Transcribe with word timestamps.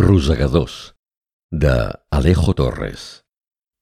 Rosegadors, 0.00 0.94
de 1.50 1.92
Alejo 2.10 2.54
Torres. 2.54 3.26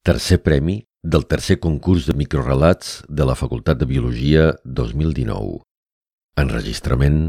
Tercer 0.03 0.41
premi 0.43 0.83
del 1.01 1.23
tercer 1.31 1.61
concurs 1.63 2.09
de 2.09 2.15
microrelats 2.21 3.05
de 3.07 3.23
la 3.23 3.35
Facultat 3.39 3.79
de 3.79 3.87
Biologia 3.87 4.49
2019. 4.65 5.61
Enregistrament 6.43 7.21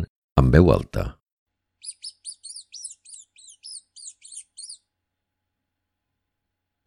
en 0.42 0.50
veu 0.50 0.72
alta. 0.74 1.04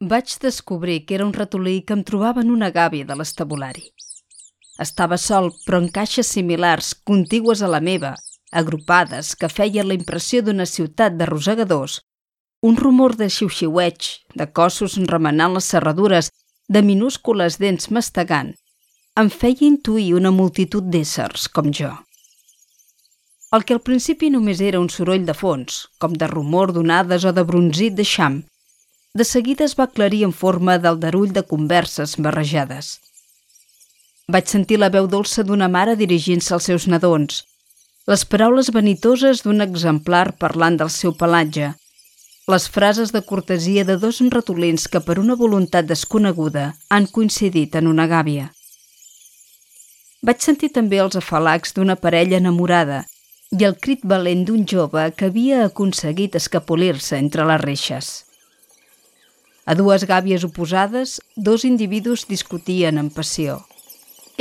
Vaig 0.03 0.35
descobrir 0.43 1.05
que 1.05 1.15
era 1.15 1.29
un 1.29 1.31
ratolí 1.31 1.85
que 1.87 1.95
em 1.95 2.03
trobava 2.03 2.43
en 2.43 2.51
una 2.51 2.73
gàbia 2.81 3.07
de 3.07 3.15
l'estabulari. 3.15 3.87
Estava 4.75 5.15
sol, 5.15 5.53
però 5.63 5.79
en 5.79 5.87
caixes 5.87 6.35
similars, 6.35 6.91
contigües 7.07 7.63
a 7.63 7.71
la 7.71 7.79
meva, 7.79 8.17
agrupades 8.61 9.33
que 9.35 9.49
feien 9.49 9.87
la 9.89 9.97
impressió 9.99 10.41
d'una 10.41 10.65
ciutat 10.69 11.17
de 11.19 11.27
rosegadors, 11.29 12.01
un 12.63 12.77
rumor 12.77 13.17
de 13.19 13.27
xiu-xiueig, 13.29 14.09
de 14.39 14.47
cossos 14.59 14.95
remenant 15.11 15.57
les 15.57 15.67
serradures, 15.73 16.31
de 16.69 16.81
minúscules 16.81 17.59
dents 17.59 17.89
mastegant, 17.91 18.53
em 19.19 19.29
feia 19.29 19.67
intuir 19.67 20.13
una 20.15 20.31
multitud 20.31 20.87
d'éssers 20.93 21.49
com 21.51 21.69
jo. 21.79 21.91
El 23.53 23.67
que 23.67 23.75
al 23.75 23.83
principi 23.85 24.31
només 24.33 24.63
era 24.65 24.79
un 24.81 24.89
soroll 24.89 25.27
de 25.27 25.35
fons, 25.37 25.83
com 25.99 26.15
de 26.17 26.29
rumor 26.31 26.71
d'onades 26.73 27.27
o 27.29 27.33
de 27.35 27.43
bronzit 27.45 27.99
de 27.99 28.05
xam, 28.07 28.39
de 29.13 29.25
seguida 29.29 29.65
es 29.65 29.75
va 29.77 29.85
aclarir 29.85 30.23
en 30.25 30.31
forma 30.33 30.79
d'aldarull 30.81 31.33
de 31.33 31.43
converses 31.45 32.15
barrejades. 32.17 32.95
Vaig 34.33 34.47
sentir 34.49 34.79
la 34.81 34.89
veu 34.89 35.05
dolça 35.05 35.43
d'una 35.43 35.67
mare 35.69 35.93
dirigint-se 35.99 36.55
als 36.55 36.69
seus 36.71 36.87
nadons, 36.89 37.43
les 38.11 38.25
paraules 38.27 38.67
vanitoses 38.75 39.41
d'un 39.45 39.63
exemplar 39.63 40.33
parlant 40.35 40.75
del 40.79 40.89
seu 40.91 41.13
pelatge, 41.15 41.69
les 42.51 42.65
frases 42.67 43.13
de 43.15 43.21
cortesia 43.23 43.85
de 43.87 43.95
dos 43.95 44.19
ratolins 44.33 44.89
que 44.91 44.99
per 44.99 45.15
una 45.21 45.37
voluntat 45.39 45.87
desconeguda 45.87 46.65
han 46.89 47.07
coincidit 47.07 47.77
en 47.79 47.87
una 47.87 48.07
gàbia. 48.07 48.49
Vaig 50.21 50.43
sentir 50.43 50.73
també 50.75 50.99
els 50.99 51.15
afalacs 51.15 51.73
d'una 51.77 51.95
parella 51.95 52.37
enamorada 52.43 53.05
i 53.55 53.63
el 53.63 53.79
crit 53.79 54.03
valent 54.03 54.43
d'un 54.43 54.67
jove 54.67 55.07
que 55.15 55.31
havia 55.31 55.63
aconseguit 55.63 56.35
escapolir-se 56.35 57.15
entre 57.17 57.47
les 57.47 57.61
reixes. 57.61 58.13
A 59.65 59.75
dues 59.79 60.03
gàbies 60.03 60.43
oposades, 60.43 61.21
dos 61.37 61.63
individus 61.63 62.27
discutien 62.27 62.99
amb 62.99 63.15
passió. 63.15 63.61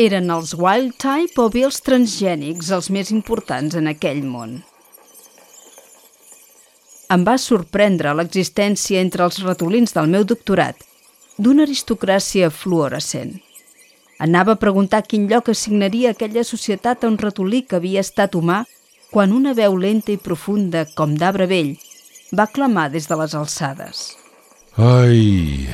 Eren 0.01 0.31
els 0.33 0.55
wild 0.57 0.95
type 0.97 1.37
o 1.37 1.51
bé 1.53 1.67
els 1.69 1.83
transgènics 1.85 2.71
els 2.73 2.89
més 2.89 3.11
importants 3.13 3.77
en 3.77 3.91
aquell 3.91 4.23
món. 4.25 4.63
Em 7.13 7.27
va 7.29 7.37
sorprendre 7.37 8.15
l'existència 8.17 9.03
entre 9.05 9.27
els 9.29 9.43
ratolins 9.45 9.93
del 9.93 10.09
meu 10.09 10.25
doctorat 10.25 10.81
d'una 11.37 11.67
aristocràcia 11.67 12.49
fluorescent. 12.49 13.35
Anava 14.19 14.55
a 14.57 14.63
preguntar 14.63 15.03
quin 15.05 15.29
lloc 15.29 15.53
assignaria 15.53 16.15
aquella 16.15 16.45
societat 16.45 17.05
a 17.05 17.13
un 17.13 17.19
ratolí 17.21 17.63
que 17.69 17.77
havia 17.77 18.01
estat 18.01 18.39
humà 18.39 18.63
quan 19.13 19.37
una 19.37 19.53
veu 19.53 19.77
lenta 19.77 20.13
i 20.13 20.17
profunda, 20.17 20.87
com 20.97 21.19
d'arbre 21.21 21.45
vell, 21.53 21.75
va 22.33 22.49
clamar 22.49 22.89
des 22.97 23.13
de 23.13 23.19
les 23.21 23.37
alçades. 23.37 24.05
Ai, 24.81 25.69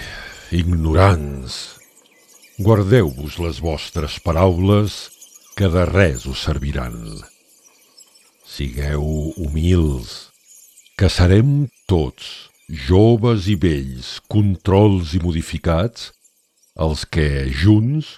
ignorants! 0.51 1.78
Guardeu-vos 2.59 3.37
les 3.39 3.61
vostres 3.62 4.17
paraules, 4.19 4.95
que 5.55 5.69
de 5.70 5.84
res 5.87 6.25
us 6.27 6.41
serviran. 6.42 6.97
Sigueu 8.42 9.05
humils, 9.39 10.33
que 10.98 11.06
serem 11.06 11.69
tots, 11.87 12.50
joves 12.89 13.47
i 13.47 13.55
vells, 13.55 14.17
controls 14.27 15.15
i 15.15 15.23
modificats, 15.23 16.11
els 16.75 17.06
que, 17.06 17.47
junts, 17.62 18.17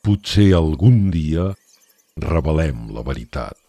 potser 0.00 0.54
algun 0.56 1.12
dia 1.12 1.50
revelem 2.16 2.88
la 2.96 3.04
veritat. 3.04 3.60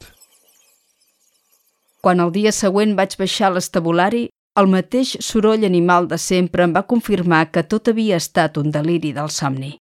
Quan 1.99 2.23
el 2.23 2.31
dia 2.31 2.55
següent 2.55 2.95
vaig 2.95 3.19
baixar 3.19 3.51
l'estabulari, 3.51 4.29
el 4.55 4.71
mateix 4.71 5.17
soroll 5.19 5.67
animal 5.67 6.07
de 6.07 6.15
sempre 6.31 6.63
em 6.63 6.71
va 6.71 6.87
confirmar 6.87 7.49
que 7.51 7.67
tot 7.67 7.91
havia 7.91 8.23
estat 8.23 8.55
un 8.63 8.71
deliri 8.71 9.11
del 9.11 9.27
somni. 9.27 9.75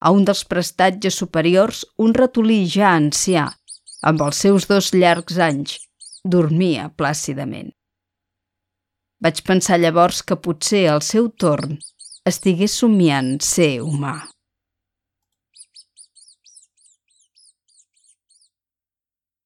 A 0.00 0.10
un 0.10 0.24
dels 0.24 0.44
prestatges 0.44 1.16
superiors, 1.22 1.84
un 1.98 2.14
ratolí 2.14 2.64
ja 2.68 2.94
ancià, 2.96 3.46
amb 4.02 4.20
els 4.26 4.42
seus 4.44 4.68
dos 4.68 4.92
llargs 4.94 5.38
anys, 5.38 5.78
dormia 6.24 6.90
plàcidament. 6.96 7.72
Vaig 9.24 9.40
pensar 9.46 9.78
llavors 9.80 10.20
que 10.22 10.36
potser 10.36 10.86
al 10.90 11.00
seu 11.02 11.30
torn 11.40 11.78
estigués 12.28 12.72
somiant 12.80 13.36
ser 13.44 13.80
humà. 13.84 14.16